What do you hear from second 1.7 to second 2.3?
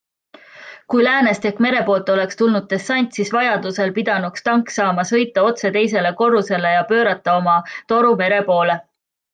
poolt